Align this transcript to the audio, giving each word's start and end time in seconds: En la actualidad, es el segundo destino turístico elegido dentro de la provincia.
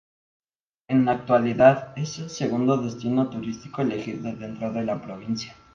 En 0.87 1.05
la 1.05 1.11
actualidad, 1.11 1.93
es 1.95 2.17
el 2.17 2.31
segundo 2.31 2.75
destino 2.77 3.29
turístico 3.29 3.83
elegido 3.83 4.33
dentro 4.35 4.73
de 4.73 4.83
la 4.83 4.99
provincia. 4.99 5.55